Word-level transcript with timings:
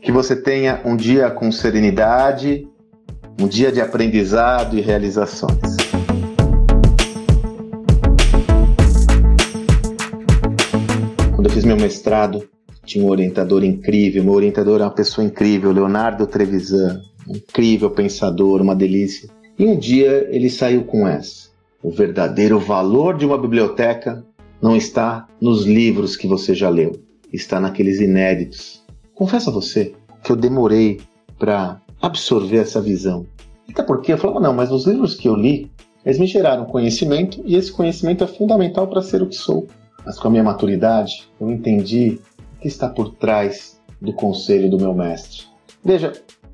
Que 0.00 0.10
você 0.10 0.34
tenha 0.34 0.80
um 0.86 0.96
dia 0.96 1.30
com 1.30 1.52
serenidade, 1.52 2.66
um 3.38 3.46
dia 3.46 3.70
de 3.70 3.78
aprendizado 3.78 4.78
e 4.78 4.80
realizações. 4.80 5.60
Quando 11.34 11.46
eu 11.46 11.50
fiz 11.50 11.62
meu 11.64 11.76
mestrado, 11.76 12.48
tinha 12.86 13.04
um 13.04 13.10
orientador 13.10 13.62
incrível. 13.62 14.24
Meu 14.24 14.32
orientador 14.32 14.80
é 14.80 14.84
uma 14.84 14.90
pessoa 14.90 15.26
incrível, 15.26 15.72
Leonardo 15.72 16.26
Trevisan, 16.26 17.02
incrível 17.28 17.90
pensador, 17.90 18.62
uma 18.62 18.74
delícia. 18.74 19.28
E 19.58 19.66
um 19.66 19.78
dia 19.78 20.26
ele 20.30 20.48
saiu 20.48 20.84
com 20.84 21.06
essa: 21.06 21.50
o 21.82 21.90
verdadeiro 21.90 22.58
valor 22.58 23.18
de 23.18 23.26
uma 23.26 23.36
biblioteca 23.36 24.24
não 24.60 24.74
está 24.74 25.28
nos 25.38 25.66
livros 25.66 26.16
que 26.16 26.26
você 26.26 26.54
já 26.54 26.70
leu, 26.70 26.98
está 27.30 27.60
naqueles 27.60 28.00
inéditos. 28.00 28.81
Confesso 29.14 29.50
a 29.50 29.52
você 29.52 29.94
que 30.22 30.32
eu 30.32 30.36
demorei 30.36 31.00
para 31.38 31.80
absorver 32.00 32.58
essa 32.58 32.80
visão. 32.80 33.26
Até 33.68 33.82
porque 33.82 34.12
eu 34.12 34.18
falava, 34.18 34.40
não, 34.40 34.52
mas 34.52 34.70
os 34.70 34.86
livros 34.86 35.14
que 35.14 35.28
eu 35.28 35.34
li, 35.34 35.70
eles 36.04 36.18
me 36.18 36.26
geraram 36.26 36.64
conhecimento 36.64 37.40
e 37.44 37.56
esse 37.56 37.72
conhecimento 37.72 38.24
é 38.24 38.26
fundamental 38.26 38.86
para 38.88 39.02
ser 39.02 39.22
o 39.22 39.26
que 39.26 39.36
sou. 39.36 39.66
Mas 40.04 40.18
com 40.18 40.28
a 40.28 40.30
minha 40.30 40.42
maturidade, 40.42 41.28
eu 41.40 41.50
entendi 41.50 42.20
o 42.56 42.60
que 42.60 42.68
está 42.68 42.88
por 42.88 43.10
trás 43.14 43.80
do 44.00 44.12
conselho 44.12 44.70
do 44.70 44.78
meu 44.78 44.92
mestre. 44.92 45.44
Veja, 45.84 46.12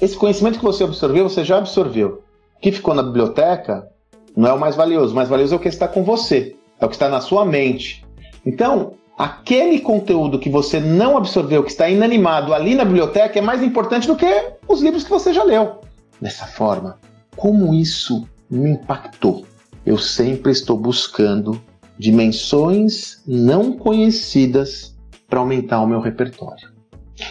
esse 0.00 0.16
conhecimento 0.16 0.58
que 0.58 0.64
você 0.64 0.84
absorveu, 0.84 1.28
você 1.28 1.44
já 1.44 1.58
absorveu. 1.58 2.22
O 2.56 2.60
que 2.60 2.72
ficou 2.72 2.94
na 2.94 3.02
biblioteca 3.02 3.88
não 4.36 4.48
é 4.48 4.52
o 4.52 4.60
mais 4.60 4.76
valioso. 4.76 5.12
O 5.12 5.16
mais 5.16 5.28
valioso 5.28 5.54
é 5.54 5.56
o 5.56 5.60
que 5.60 5.68
está 5.68 5.88
com 5.88 6.02
você, 6.02 6.56
é 6.78 6.84
o 6.84 6.88
que 6.88 6.94
está 6.94 7.08
na 7.08 7.20
sua 7.20 7.44
mente. 7.44 8.04
Então, 8.44 8.92
aquele 9.20 9.80
conteúdo 9.80 10.38
que 10.38 10.48
você 10.48 10.80
não 10.80 11.14
absorveu, 11.14 11.62
que 11.62 11.70
está 11.70 11.86
inanimado 11.90 12.54
ali 12.54 12.74
na 12.74 12.86
biblioteca, 12.86 13.38
é 13.38 13.42
mais 13.42 13.62
importante 13.62 14.06
do 14.06 14.16
que 14.16 14.54
os 14.66 14.80
livros 14.80 15.04
que 15.04 15.10
você 15.10 15.30
já 15.34 15.44
leu. 15.44 15.82
Dessa 16.18 16.46
forma, 16.46 16.98
como 17.36 17.74
isso 17.74 18.26
me 18.50 18.70
impactou? 18.70 19.44
Eu 19.84 19.98
sempre 19.98 20.52
estou 20.52 20.74
buscando 20.74 21.60
dimensões 21.98 23.22
não 23.26 23.72
conhecidas 23.72 24.96
para 25.28 25.40
aumentar 25.40 25.82
o 25.82 25.86
meu 25.86 26.00
repertório. 26.00 26.70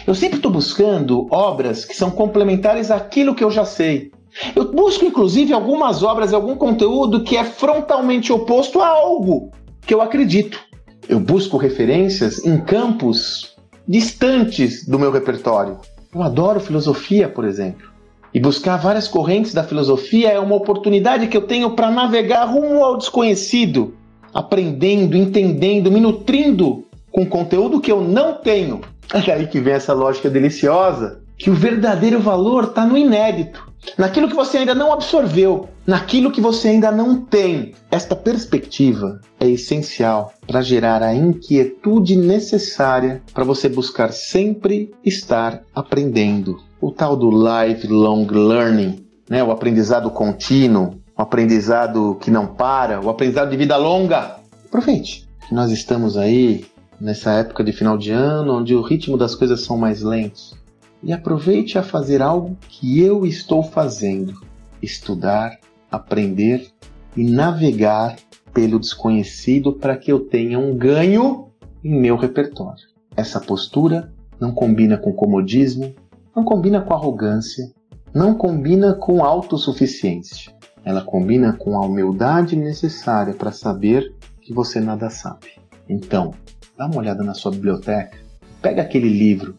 Eu 0.06 0.14
sempre 0.14 0.36
estou 0.36 0.52
buscando 0.52 1.26
obras 1.28 1.84
que 1.84 1.96
são 1.96 2.08
complementares 2.08 2.92
àquilo 2.92 3.34
que 3.34 3.42
eu 3.42 3.50
já 3.50 3.64
sei. 3.64 4.12
Eu 4.54 4.70
busco, 4.70 5.04
inclusive, 5.04 5.52
algumas 5.52 6.04
obras 6.04 6.30
e 6.30 6.36
algum 6.36 6.54
conteúdo 6.54 7.24
que 7.24 7.36
é 7.36 7.42
frontalmente 7.42 8.32
oposto 8.32 8.80
a 8.80 8.86
algo 8.86 9.50
que 9.80 9.92
eu 9.92 10.00
acredito. 10.00 10.69
Eu 11.10 11.18
busco 11.18 11.56
referências 11.56 12.44
em 12.46 12.56
campos 12.60 13.56
distantes 13.86 14.86
do 14.86 14.96
meu 14.96 15.10
repertório. 15.10 15.78
Eu 16.14 16.22
adoro 16.22 16.60
filosofia, 16.60 17.28
por 17.28 17.44
exemplo. 17.44 17.90
E 18.32 18.38
buscar 18.38 18.76
várias 18.76 19.08
correntes 19.08 19.52
da 19.52 19.64
filosofia 19.64 20.30
é 20.30 20.38
uma 20.38 20.54
oportunidade 20.54 21.26
que 21.26 21.36
eu 21.36 21.42
tenho 21.42 21.72
para 21.72 21.90
navegar 21.90 22.44
rumo 22.44 22.84
ao 22.84 22.96
desconhecido, 22.96 23.92
aprendendo, 24.32 25.16
entendendo, 25.16 25.90
me 25.90 25.98
nutrindo 25.98 26.84
com 27.10 27.26
conteúdo 27.26 27.80
que 27.80 27.90
eu 27.90 28.00
não 28.00 28.34
tenho. 28.34 28.80
É 29.12 29.20
daí 29.20 29.48
que 29.48 29.58
vem 29.58 29.74
essa 29.74 29.92
lógica 29.92 30.30
deliciosa, 30.30 31.20
que 31.40 31.48
o 31.48 31.54
verdadeiro 31.54 32.20
valor 32.20 32.64
está 32.64 32.84
no 32.84 32.98
inédito, 32.98 33.66
naquilo 33.96 34.28
que 34.28 34.34
você 34.34 34.58
ainda 34.58 34.74
não 34.74 34.92
absorveu, 34.92 35.70
naquilo 35.86 36.30
que 36.30 36.40
você 36.40 36.68
ainda 36.68 36.92
não 36.92 37.16
tem. 37.16 37.72
Esta 37.90 38.14
perspectiva 38.14 39.22
é 39.40 39.48
essencial 39.48 40.34
para 40.46 40.60
gerar 40.60 41.02
a 41.02 41.14
inquietude 41.14 42.14
necessária 42.14 43.22
para 43.32 43.42
você 43.42 43.70
buscar 43.70 44.12
sempre 44.12 44.92
estar 45.02 45.62
aprendendo. 45.74 46.58
O 46.78 46.92
tal 46.92 47.16
do 47.16 47.30
lifelong 47.30 48.26
learning, 48.26 49.02
né? 49.26 49.42
o 49.42 49.50
aprendizado 49.50 50.10
contínuo, 50.10 51.00
o 51.16 51.22
aprendizado 51.22 52.18
que 52.20 52.30
não 52.30 52.48
para, 52.48 53.00
o 53.00 53.08
aprendizado 53.08 53.48
de 53.48 53.56
vida 53.56 53.78
longa. 53.78 54.36
Aproveite. 54.66 55.26
Nós 55.50 55.70
estamos 55.70 56.18
aí 56.18 56.66
nessa 57.00 57.32
época 57.32 57.64
de 57.64 57.72
final 57.72 57.96
de 57.96 58.10
ano, 58.10 58.58
onde 58.58 58.74
o 58.74 58.82
ritmo 58.82 59.16
das 59.16 59.34
coisas 59.34 59.62
são 59.62 59.78
mais 59.78 60.02
lentos. 60.02 60.59
E 61.02 61.12
aproveite 61.12 61.78
a 61.78 61.82
fazer 61.82 62.20
algo 62.20 62.56
que 62.68 63.00
eu 63.00 63.24
estou 63.24 63.62
fazendo: 63.62 64.40
estudar, 64.82 65.58
aprender 65.90 66.68
e 67.16 67.24
navegar 67.24 68.16
pelo 68.52 68.78
desconhecido 68.78 69.72
para 69.72 69.96
que 69.96 70.12
eu 70.12 70.20
tenha 70.20 70.58
um 70.58 70.76
ganho 70.76 71.48
em 71.82 71.98
meu 71.98 72.16
repertório. 72.16 72.84
Essa 73.16 73.40
postura 73.40 74.12
não 74.38 74.52
combina 74.52 74.96
com 74.96 75.12
comodismo, 75.12 75.94
não 76.34 76.44
combina 76.44 76.80
com 76.80 76.94
arrogância, 76.94 77.72
não 78.14 78.34
combina 78.34 78.94
com 78.94 79.24
autossuficiência. 79.24 80.52
Ela 80.84 81.02
combina 81.02 81.52
com 81.52 81.76
a 81.76 81.84
humildade 81.84 82.56
necessária 82.56 83.34
para 83.34 83.52
saber 83.52 84.14
que 84.40 84.52
você 84.52 84.80
nada 84.80 85.10
sabe. 85.10 85.60
Então, 85.88 86.32
dá 86.76 86.86
uma 86.86 86.98
olhada 86.98 87.22
na 87.22 87.34
sua 87.34 87.50
biblioteca, 87.50 88.18
pega 88.62 88.82
aquele 88.82 89.08
livro, 89.08 89.56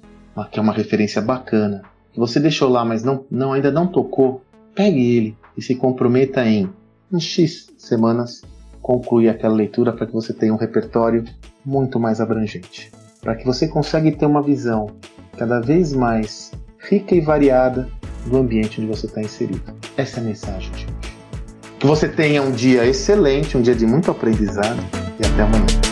que 0.50 0.60
é 0.60 0.62
uma 0.62 0.74
referência 0.74 1.22
bacana, 1.22 1.84
que 2.12 2.20
você 2.20 2.40
deixou 2.40 2.70
lá, 2.70 2.84
mas 2.84 3.04
não, 3.04 3.26
não 3.30 3.54
ainda 3.54 3.72
não 3.72 3.88
tocou, 3.88 4.42
pegue 4.76 5.16
ele 5.16 5.38
e 5.58 5.62
se 5.62 5.76
comprometa 5.76 6.46
em, 6.46 6.70
em 7.12 7.20
X 7.20 7.72
semanas, 7.78 8.42
concluir 8.82 9.30
aquela 9.30 9.54
leitura 9.54 9.94
para 9.94 10.06
que 10.06 10.14
você 10.14 10.34
tenha 10.34 10.54
um 10.54 10.58
repertório 10.58 11.24
muito 11.66 12.00
mais 12.00 12.20
abrangente. 12.20 12.92
Para 13.22 13.36
que 13.36 13.46
você 13.46 13.68
consiga 13.68 14.12
ter 14.12 14.26
uma 14.26 14.42
visão 14.42 14.90
cada 15.38 15.60
vez 15.60 15.94
mais 15.94 16.52
rica 16.80 17.16
e 17.16 17.22
variada 17.22 17.88
do 18.26 18.38
ambiente 18.38 18.82
onde 18.82 18.90
você 18.90 19.06
está 19.06 19.22
inserido. 19.22 19.62
Essa 19.96 20.20
é 20.20 20.24
a 20.24 20.26
mensagem 20.26 20.72
de 20.72 20.86
hoje. 20.86 20.88
Que 21.80 21.88
você 21.88 22.08
tenha 22.08 22.42
um 22.42 22.52
dia 22.52 22.86
excelente, 22.86 23.58
um 23.58 23.62
dia 23.62 23.76
de 23.76 23.86
muito 23.86 24.12
aprendizado 24.12 24.80
e 25.20 25.26
até 25.26 25.42
amanhã. 25.42 25.91